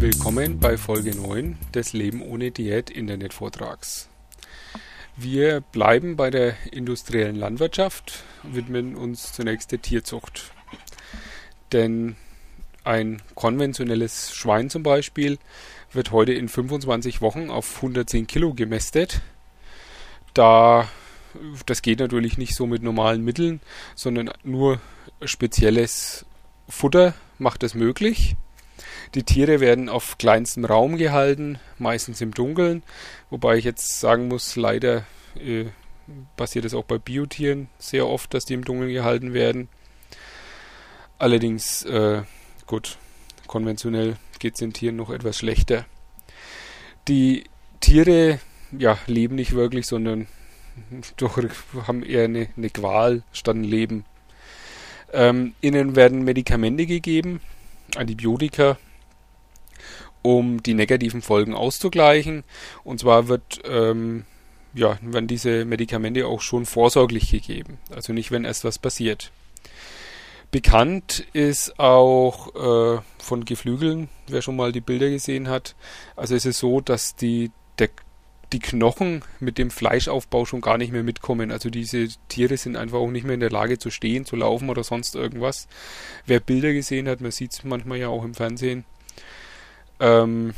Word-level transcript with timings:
Willkommen 0.00 0.58
bei 0.58 0.78
Folge 0.78 1.14
9 1.14 1.58
des 1.74 1.92
Leben 1.92 2.22
ohne 2.22 2.50
Diät 2.50 2.88
Internetvortrags. 2.88 4.08
Wir 5.14 5.60
bleiben 5.60 6.16
bei 6.16 6.30
der 6.30 6.54
industriellen 6.72 7.36
Landwirtschaft 7.36 8.24
widmen 8.42 8.96
uns 8.96 9.34
zunächst 9.34 9.72
der 9.72 9.82
Tierzucht. 9.82 10.52
Denn 11.72 12.16
ein 12.82 13.20
konventionelles 13.34 14.34
Schwein 14.34 14.70
zum 14.70 14.82
Beispiel 14.82 15.36
wird 15.92 16.12
heute 16.12 16.32
in 16.32 16.48
25 16.48 17.20
Wochen 17.20 17.50
auf 17.50 17.76
110 17.76 18.26
Kilo 18.26 18.54
gemästet. 18.54 19.20
Da 20.32 20.88
das 21.66 21.82
geht 21.82 21.98
natürlich 21.98 22.38
nicht 22.38 22.54
so 22.54 22.66
mit 22.66 22.82
normalen 22.82 23.22
Mitteln, 23.22 23.60
sondern 23.94 24.30
nur 24.44 24.80
spezielles 25.22 26.24
Futter 26.70 27.12
macht 27.38 27.62
es 27.64 27.74
möglich. 27.74 28.36
Die 29.14 29.24
Tiere 29.24 29.58
werden 29.58 29.88
auf 29.88 30.18
kleinstem 30.18 30.64
Raum 30.64 30.96
gehalten, 30.96 31.58
meistens 31.78 32.20
im 32.20 32.32
Dunkeln, 32.32 32.84
wobei 33.28 33.56
ich 33.56 33.64
jetzt 33.64 33.98
sagen 33.98 34.28
muss, 34.28 34.54
leider 34.54 35.04
äh, 35.34 35.66
passiert 36.36 36.64
es 36.64 36.74
auch 36.74 36.84
bei 36.84 36.98
Biotieren 36.98 37.68
sehr 37.78 38.06
oft, 38.06 38.32
dass 38.34 38.44
die 38.44 38.54
im 38.54 38.64
Dunkeln 38.64 38.92
gehalten 38.92 39.34
werden. 39.34 39.68
Allerdings, 41.18 41.84
äh, 41.84 42.22
gut, 42.66 42.98
konventionell 43.46 44.16
geht 44.38 44.54
es 44.54 44.60
den 44.60 44.72
Tieren 44.72 44.96
noch 44.96 45.10
etwas 45.10 45.38
schlechter. 45.38 45.86
Die 47.08 47.44
Tiere 47.80 48.38
ja, 48.78 48.96
leben 49.06 49.34
nicht 49.34 49.54
wirklich, 49.54 49.86
sondern 49.86 50.28
doch 51.16 51.36
haben 51.86 52.04
eher 52.04 52.24
eine, 52.24 52.48
eine 52.56 52.70
Qual 52.70 53.24
statt 53.32 53.56
ein 53.56 53.64
Leben. 53.64 54.04
Ähm, 55.12 55.54
ihnen 55.60 55.96
werden 55.96 56.22
Medikamente 56.22 56.86
gegeben, 56.86 57.40
Antibiotika, 57.96 58.78
um 60.22 60.62
die 60.62 60.74
negativen 60.74 61.22
Folgen 61.22 61.54
auszugleichen. 61.54 62.44
Und 62.84 63.00
zwar 63.00 63.28
wird, 63.28 63.60
ähm, 63.64 64.24
ja, 64.74 64.98
werden 65.02 65.26
diese 65.26 65.64
Medikamente 65.64 66.26
auch 66.26 66.40
schon 66.40 66.66
vorsorglich 66.66 67.30
gegeben. 67.30 67.78
Also 67.94 68.12
nicht, 68.12 68.30
wenn 68.30 68.44
erst 68.44 68.64
was 68.64 68.78
passiert. 68.78 69.32
Bekannt 70.50 71.24
ist 71.32 71.78
auch 71.78 72.54
äh, 72.56 73.00
von 73.18 73.44
Geflügeln, 73.44 74.08
wer 74.26 74.42
schon 74.42 74.56
mal 74.56 74.72
die 74.72 74.80
Bilder 74.80 75.08
gesehen 75.08 75.48
hat. 75.48 75.76
Also 76.16 76.34
es 76.34 76.44
ist 76.44 76.58
so, 76.58 76.80
dass 76.80 77.14
die, 77.14 77.52
der, 77.78 77.88
die 78.52 78.58
Knochen 78.58 79.22
mit 79.38 79.58
dem 79.58 79.70
Fleischaufbau 79.70 80.44
schon 80.46 80.60
gar 80.60 80.76
nicht 80.76 80.92
mehr 80.92 81.04
mitkommen. 81.04 81.52
Also 81.52 81.70
diese 81.70 82.08
Tiere 82.26 82.56
sind 82.56 82.76
einfach 82.76 82.98
auch 82.98 83.10
nicht 83.10 83.24
mehr 83.24 83.34
in 83.34 83.40
der 83.40 83.50
Lage 83.50 83.78
zu 83.78 83.90
stehen, 83.90 84.24
zu 84.24 84.34
laufen 84.34 84.70
oder 84.70 84.82
sonst 84.82 85.14
irgendwas. 85.14 85.68
Wer 86.26 86.40
Bilder 86.40 86.72
gesehen 86.72 87.08
hat, 87.08 87.20
man 87.20 87.30
sieht 87.30 87.52
es 87.52 87.62
manchmal 87.62 87.98
ja 87.98 88.08
auch 88.08 88.24
im 88.24 88.34
Fernsehen, 88.34 88.84
ähm, 90.00 90.54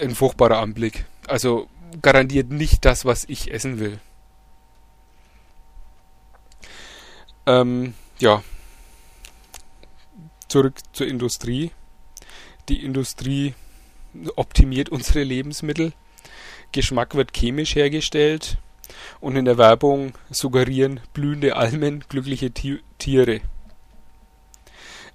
ein 0.00 0.14
furchtbarer 0.14 0.58
Anblick. 0.58 1.04
Also 1.28 1.68
garantiert 2.02 2.50
nicht 2.50 2.84
das, 2.84 3.04
was 3.04 3.24
ich 3.28 3.52
essen 3.52 3.78
will. 3.78 4.00
Ähm, 7.46 7.94
ja. 8.18 8.42
Zurück 10.48 10.74
zur 10.92 11.06
Industrie. 11.06 11.70
Die 12.68 12.84
Industrie 12.84 13.54
optimiert 14.34 14.88
unsere 14.88 15.22
Lebensmittel. 15.22 15.92
Geschmack 16.72 17.14
wird 17.14 17.36
chemisch 17.36 17.74
hergestellt. 17.74 18.58
Und 19.20 19.36
in 19.36 19.44
der 19.44 19.58
Werbung 19.58 20.12
suggerieren 20.30 21.00
blühende 21.12 21.56
Almen 21.56 22.04
glückliche 22.08 22.52
Tiere. 22.52 23.40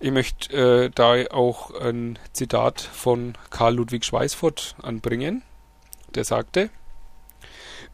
Ich 0.04 0.10
möchte 0.10 0.86
äh, 0.86 0.90
da 0.90 1.14
auch 1.30 1.70
ein 1.80 2.18
Zitat 2.34 2.82
von 2.82 3.38
Karl 3.52 3.76
Ludwig 3.76 4.04
Schweißfurt 4.04 4.76
anbringen. 4.82 5.44
Der 6.16 6.24
sagte, 6.24 6.72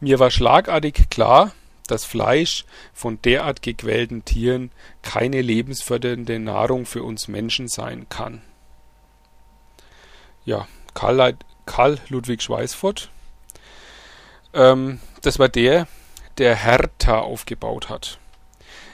mir 0.00 0.18
war 0.18 0.30
schlagartig 0.30 1.10
klar, 1.10 1.52
dass 1.86 2.06
Fleisch 2.06 2.64
von 2.94 3.20
derart 3.20 3.60
gequälten 3.60 4.24
Tieren 4.24 4.70
keine 5.02 5.42
lebensfördernde 5.42 6.38
Nahrung 6.38 6.86
für 6.86 7.02
uns 7.02 7.28
Menschen 7.28 7.68
sein 7.68 8.08
kann. 8.08 8.40
Ja, 10.46 10.66
Karl, 10.94 11.36
Karl 11.66 11.98
Ludwig 12.08 12.40
Schweißfurt. 12.42 13.10
Ähm, 14.54 14.98
das 15.20 15.38
war 15.38 15.50
der, 15.50 15.86
der 16.38 16.56
Hertha 16.56 17.18
aufgebaut 17.18 17.90
hat. 17.90 18.18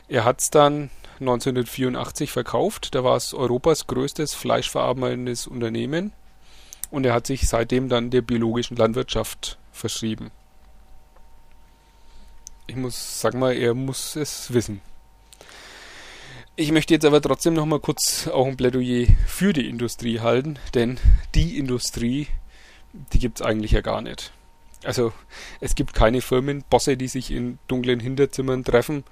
Er 0.08 0.24
hat 0.24 0.40
es 0.40 0.50
dann 0.50 0.90
1984 1.20 2.30
verkauft. 2.30 2.94
Da 2.94 3.04
war 3.04 3.16
es 3.16 3.34
Europas 3.34 3.86
größtes 3.86 4.34
fleischverarbeitendes 4.34 5.46
Unternehmen 5.46 6.12
und 6.90 7.04
er 7.04 7.14
hat 7.14 7.26
sich 7.26 7.48
seitdem 7.48 7.88
dann 7.88 8.10
der 8.10 8.22
biologischen 8.22 8.76
Landwirtschaft 8.76 9.58
verschrieben. 9.72 10.30
Ich 12.66 12.76
muss, 12.76 13.20
sag 13.20 13.34
mal, 13.34 13.52
er 13.54 13.74
muss 13.74 14.16
es 14.16 14.52
wissen. 14.52 14.80
Ich 16.56 16.70
möchte 16.70 16.94
jetzt 16.94 17.04
aber 17.04 17.20
trotzdem 17.20 17.54
noch 17.54 17.66
mal 17.66 17.80
kurz 17.80 18.28
auch 18.28 18.46
ein 18.46 18.56
Plädoyer 18.56 19.08
für 19.26 19.52
die 19.52 19.68
Industrie 19.68 20.20
halten, 20.20 20.58
denn 20.74 21.00
die 21.34 21.58
Industrie, 21.58 22.28
die 23.12 23.18
gibt 23.18 23.40
es 23.40 23.46
eigentlich 23.46 23.72
ja 23.72 23.80
gar 23.80 24.00
nicht. 24.00 24.32
Also 24.84 25.12
es 25.60 25.74
gibt 25.74 25.94
keine 25.94 26.20
Firmenbosse, 26.20 26.96
die 26.96 27.08
sich 27.08 27.30
in 27.32 27.58
dunklen 27.66 27.98
Hinterzimmern 27.98 28.62
treffen 28.62 29.02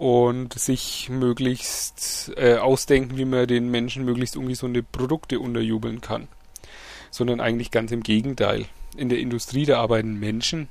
und 0.00 0.58
sich 0.58 1.10
möglichst 1.10 2.32
äh, 2.38 2.56
ausdenken, 2.56 3.18
wie 3.18 3.26
man 3.26 3.46
den 3.46 3.70
Menschen 3.70 4.06
möglichst 4.06 4.34
ungesunde 4.34 4.82
Produkte 4.82 5.38
unterjubeln 5.40 6.00
kann. 6.00 6.26
Sondern 7.10 7.38
eigentlich 7.38 7.70
ganz 7.70 7.92
im 7.92 8.02
Gegenteil. 8.02 8.64
In 8.96 9.10
der 9.10 9.18
Industrie, 9.18 9.66
da 9.66 9.78
arbeiten 9.78 10.18
Menschen, 10.18 10.70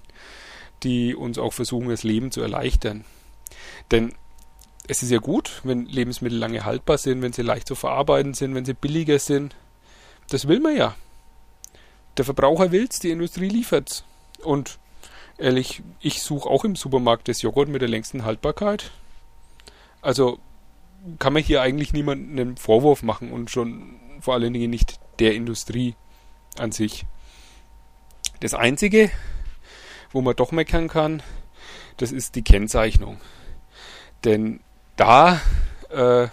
die 0.81 1.13
uns 1.13 1.37
auch 1.37 1.53
versuchen, 1.53 1.89
das 1.89 2.01
Leben 2.01 2.31
zu 2.31 2.41
erleichtern. 2.41 3.05
Denn 3.91 4.15
es 4.87 5.03
ist 5.03 5.11
ja 5.11 5.19
gut, 5.19 5.61
wenn 5.63 5.85
Lebensmittel 5.85 6.39
lange 6.39 6.65
haltbar 6.65 6.97
sind, 6.97 7.21
wenn 7.21 7.31
sie 7.31 7.43
leicht 7.43 7.67
zu 7.67 7.75
verarbeiten 7.75 8.33
sind, 8.33 8.55
wenn 8.55 8.65
sie 8.65 8.73
billiger 8.73 9.19
sind. 9.19 9.55
Das 10.31 10.47
will 10.47 10.59
man 10.59 10.75
ja. 10.75 10.95
Der 12.17 12.25
Verbraucher 12.25 12.71
will's, 12.71 12.97
die 12.97 13.11
Industrie 13.11 13.49
liefert's. 13.49 14.03
Und 14.41 14.79
ehrlich, 15.37 15.83
ich 15.99 16.23
suche 16.23 16.49
auch 16.49 16.65
im 16.65 16.75
Supermarkt 16.75 17.27
das 17.27 17.43
Joghurt 17.43 17.69
mit 17.69 17.83
der 17.83 17.89
längsten 17.89 18.25
Haltbarkeit. 18.25 18.89
Also 20.01 20.39
kann 21.17 21.33
man 21.33 21.43
hier 21.43 21.61
eigentlich 21.61 21.93
niemandem 21.93 22.39
einen 22.39 22.57
Vorwurf 22.57 23.03
machen 23.03 23.31
und 23.31 23.49
schon 23.49 23.99
vor 24.19 24.33
allen 24.33 24.53
Dingen 24.53 24.69
nicht 24.69 24.99
der 25.19 25.33
Industrie 25.33 25.95
an 26.57 26.71
sich. 26.71 27.05
Das 28.41 28.53
Einzige, 28.53 29.11
wo 30.11 30.21
man 30.21 30.35
doch 30.35 30.51
meckern 30.51 30.87
kann, 30.87 31.23
das 31.97 32.11
ist 32.11 32.35
die 32.35 32.43
Kennzeichnung. 32.43 33.19
Denn 34.23 34.61
da 34.95 35.41
äh, 35.89 36.27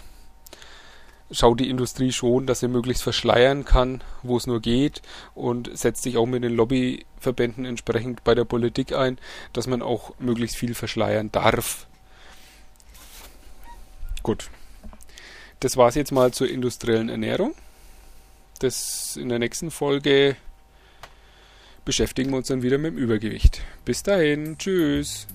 schaut 1.31 1.61
die 1.61 1.71
Industrie 1.71 2.13
schon, 2.13 2.47
dass 2.47 2.61
sie 2.61 2.69
möglichst 2.69 3.03
verschleiern 3.03 3.65
kann, 3.65 4.03
wo 4.23 4.37
es 4.37 4.47
nur 4.47 4.61
geht 4.61 5.03
und 5.35 5.77
setzt 5.77 6.03
sich 6.03 6.17
auch 6.17 6.27
mit 6.27 6.45
den 6.45 6.55
Lobbyverbänden 6.55 7.65
entsprechend 7.65 8.25
bei 8.25 8.35
der 8.35 8.45
Politik 8.45 8.93
ein, 8.93 9.19
dass 9.53 9.67
man 9.67 9.83
auch 9.83 10.13
möglichst 10.19 10.57
viel 10.57 10.75
verschleiern 10.75 11.31
darf. 11.33 11.87
Gut. 14.27 14.51
Das 15.61 15.77
war 15.77 15.89
es 15.89 15.95
jetzt 15.95 16.11
mal 16.11 16.33
zur 16.33 16.51
industriellen 16.51 17.09
Ernährung. 17.09 17.55
Das 18.59 19.17
in 19.17 19.29
der 19.29 19.39
nächsten 19.39 19.71
Folge 19.71 20.35
beschäftigen 21.85 22.31
wir 22.31 22.39
uns 22.39 22.49
dann 22.49 22.65
wieder 22.65 22.77
mit 22.77 22.95
dem 22.95 22.99
Übergewicht. 22.99 23.63
Bis 23.85 24.03
dahin, 24.03 24.59
tschüss. 24.59 25.29